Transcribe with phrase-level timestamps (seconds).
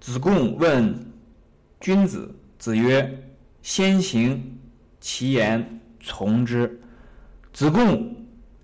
[0.00, 0.94] 子贡问
[1.80, 3.30] 君子，子曰
[3.62, 4.58] ：“先行
[5.00, 6.80] 其言，从之。”
[7.52, 8.14] 子贡，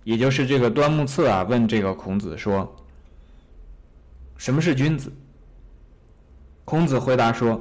[0.04, 2.74] 也就是这个端木赐啊，问这个孔子说
[4.36, 5.12] ：“什么是君子？”
[6.64, 7.60] 孔子回答说：“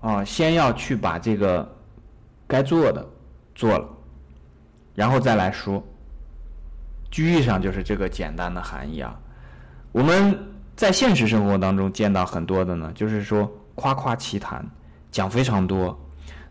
[0.00, 1.76] 啊，先要去把这个
[2.46, 3.06] 该做的
[3.54, 3.88] 做了，
[4.94, 5.84] 然后再来说。
[7.10, 9.18] 句意上就是这个简单的含义啊。
[9.92, 10.38] 我们
[10.76, 14.64] 在现实生活当中见到很多的呢，就是说夸夸其谈，
[15.10, 15.98] 讲非常多。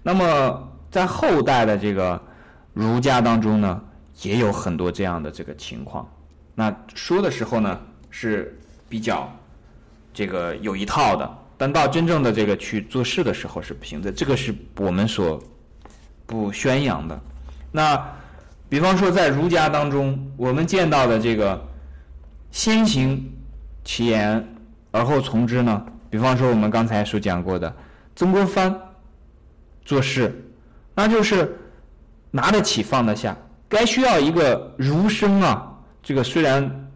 [0.02, 2.20] 那么在后代的这个
[2.74, 3.82] 儒家当中呢，
[4.24, 6.10] 也有很多这样的这个情况。
[6.56, 8.58] 那说的时候呢，是
[8.90, 9.32] 比较
[10.14, 15.42] 这个有一套的。”但到真正的这个去做事的时候是不行的，这个是我们所
[16.26, 17.18] 不宣扬的。
[17.72, 17.98] 那
[18.68, 21.66] 比方说在儒家当中，我们见到的这个
[22.52, 23.24] 先行
[23.86, 24.46] 其言
[24.92, 25.86] 而后从之呢？
[26.10, 27.74] 比方说我们刚才所讲过的
[28.18, 28.78] 曾国藩
[29.86, 30.46] 做事，
[30.94, 31.58] 那就是
[32.32, 33.38] 拿得起放得下。
[33.70, 36.90] 该需要一个儒生啊，这个虽然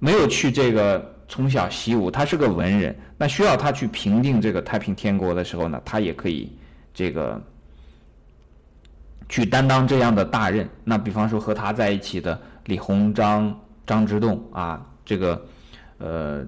[0.00, 1.08] 没有去这个。
[1.32, 6.52] 从小习武，他是个文人，那需要他去平定这个太平天国的时候呢，他也可以
[6.92, 7.40] 这个
[9.28, 10.68] 去担当这样的大任。
[10.82, 15.40] 那比方说和他在一起的李鸿章、张之洞啊，这个
[16.00, 16.44] 呃，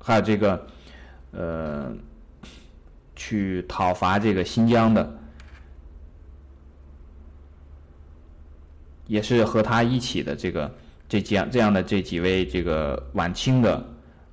[0.00, 0.66] 还有这个
[1.32, 1.92] 呃，
[3.14, 5.18] 去讨伐这个新疆的，
[9.06, 10.74] 也是和他一起的这个。
[11.08, 13.80] 这几样这样的这几位这个晚清的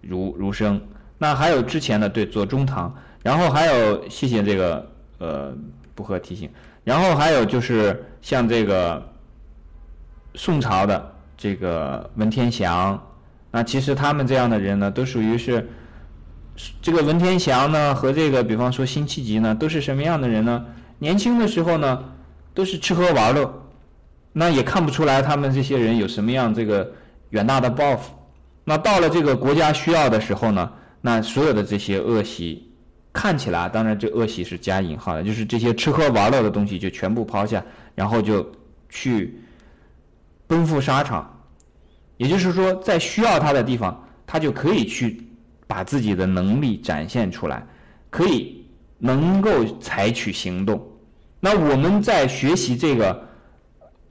[0.01, 0.81] 儒儒生，
[1.19, 5.55] 那还有之前的对左宗棠，然后还有谢谢这个呃
[5.93, 6.49] 不合提醒，
[6.83, 9.07] 然后还有就是像这个
[10.33, 12.99] 宋朝的这个文天祥，
[13.55, 15.69] 那其实他们这样的人呢，都属于是
[16.81, 20.65] 这个文天祥呢和这个比方说辛弃疾呢，都是什么样的人呢？
[20.97, 22.03] 年轻的时候呢，
[22.55, 23.63] 都是吃喝玩乐。
[24.31, 26.91] 那也看不出来他们这些人有什么样这个
[27.29, 28.11] 远大的抱负。
[28.63, 32.67] 那到了这个国家需要的时候呢，那所有的这些恶习，
[33.13, 37.63] 看起来当然这恶习是加引号的，就是这些吃喝玩乐的东西就全部抛下，
[37.93, 38.51] 然后就
[38.89, 39.39] 去
[40.47, 41.29] 奔赴沙场。
[42.23, 45.21] 也就是说，在需要他的地方，他就可以去
[45.67, 47.61] 把自己的能力展现出来，
[48.09, 48.65] 可以
[48.97, 50.81] 能够采取行动。
[51.39, 53.27] 那我们在学习这个。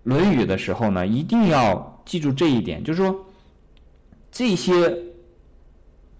[0.10, 3.24] 《论语》的时候呢，一定要记住这一点，就是说，
[4.32, 4.92] 这些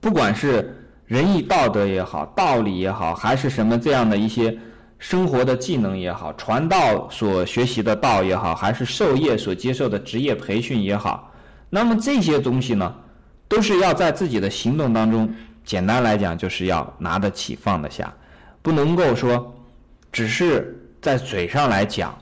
[0.01, 4.57] 不管是仁义道德也好，道理也好，还是什么这样的一些
[5.01, 11.32] 生活的技能也好，传道所学习的道也好，还是授业所接受的职业培训也好，
[11.75, 12.95] 那么这些东西呢，
[13.49, 15.33] 都是要在自己的行动当中，
[15.65, 18.13] 简单来讲，就是要拿得起放得下，
[18.61, 19.55] 不能够说
[20.13, 22.15] 只是在嘴上来讲，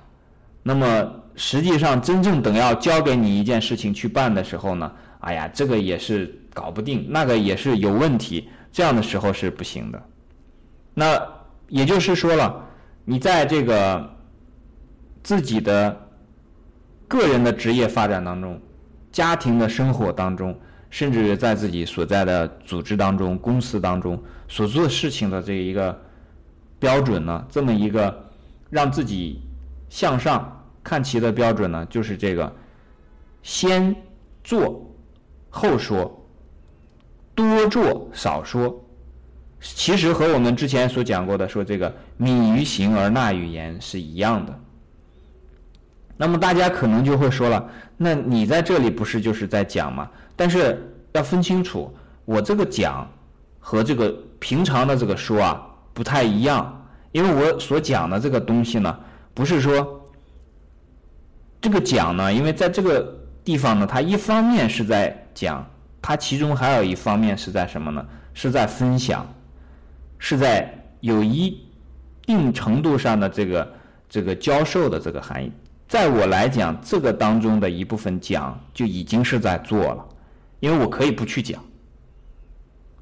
[0.62, 1.16] 那么。
[1.36, 10.02] 实际上，真正等要交给你一件事情去办的时候呢，哎呀，这个也是搞不定，那个也是有问题，这样的时候是不行的。
[10.92, 11.18] 那
[11.68, 12.62] 也就是说了，
[13.06, 14.14] 你在这个
[15.22, 15.98] 自己的
[17.08, 18.60] 个人的职业发展当中、
[19.12, 20.58] 家庭的生活当中，
[20.90, 26.00] 甚至在自己所在的组织当中、公司当中所做事情的这一个
[26.78, 28.30] 标准呢，这么一个
[28.70, 29.42] 让自己
[29.88, 30.56] 向上。
[30.82, 32.50] 看齐的标准呢，就是这个：
[33.42, 33.94] 先
[34.42, 34.90] 做
[35.50, 36.26] 后说，
[37.34, 38.82] 多做少说。
[39.60, 44.58] 其实和我们之前所讲过的说这个“敏于行而纳于言”是一样的。
[46.20, 47.66] 那么大家可能就会说了，
[47.96, 50.06] 那你在这里不是就是在讲吗？
[50.36, 51.90] 但是要分清楚，
[52.26, 53.10] 我这个讲
[53.58, 58.94] 和这个平常的这个说啊不太一样，因为我所讲的这个东西呢，
[59.32, 59.96] 不是说。
[61.58, 65.66] 这个讲呢，因为在这个地方呢，它一方面是在讲，
[66.02, 68.06] 它其中还有一方面是在什么呢？
[68.34, 69.26] 是在分享，
[70.18, 70.70] 是在
[71.00, 71.58] 有一
[72.26, 73.72] 定程度上的这个
[74.06, 75.50] 这个教授的这个含义。
[75.90, 80.06] 在我来讲，这个当中的一部分讲就已经是在做了，
[80.60, 81.60] 因为我可以不去讲，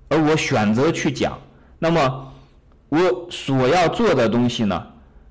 [0.09, 1.39] 而我选择去讲，
[1.79, 2.33] 那么
[2.89, 4.87] 我所要做的东西呢？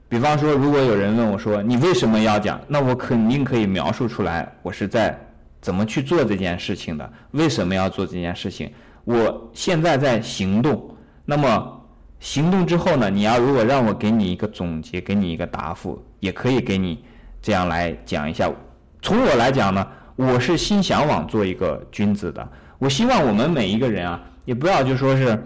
[0.08, 5.20] 比方说，如果有人问我说：“你为什么要讲？”那我肯定可以描述出来，我是在
[5.60, 8.72] 怎么去做这件事情的，为什么要做这件事情？
[9.04, 10.96] 我现在在行动。
[11.26, 11.82] 那么
[12.20, 13.10] 行动之后呢？
[13.10, 17.04] 你要如果让我给你一个总结，给你一个答复，也可以给你
[17.48, 18.52] 这样来讲一下。
[19.02, 22.46] 从我来讲呢，我是心向往做一个君子的。
[22.78, 25.42] 我希望我们每一个人啊，也不要就说是，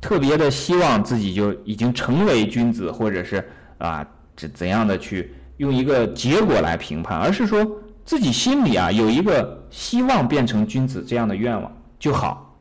[0.00, 3.44] 特别的希望自己就已经成为君子，或者是
[3.78, 7.66] 啊怎怎样的去用一个结果来评判，而是说
[8.04, 12.56] 自己心里啊有一个希望变成君子这样的愿望就好，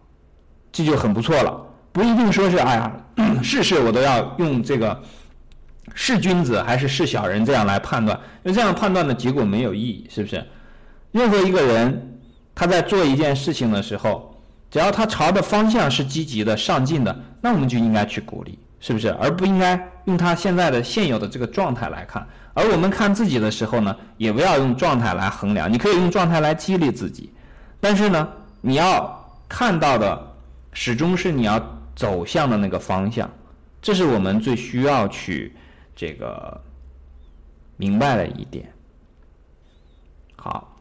[0.72, 1.64] 这就很不错了。
[1.92, 2.92] 不一定说是哎呀，
[3.44, 5.00] 事事我都要用这个
[5.96, 10.44] 是君子还是是小人这样来判断，因为这样判断的结果没有意义，是不是？
[11.12, 12.20] 任何一个人
[12.56, 14.36] 他在做一件事情的时候，
[14.72, 19.10] 只要他朝的方向是积极的、上进的，那我们就应该去鼓励，是不是？
[19.12, 22.28] 而不应该用他现在的现有的这个状态来看。
[22.54, 27.32] 而我们看自己的时候呢，也不要用状态来衡量，你可以用状态来激励自己，
[27.80, 28.28] 但是呢，
[28.62, 30.34] 你要看到的
[30.74, 31.62] 始终是你要。
[31.96, 33.30] 走向的那个方向，
[33.80, 35.56] 这是我们最需要去
[35.96, 36.60] 这个
[37.78, 38.72] 明白了一点。
[40.36, 40.73] 好。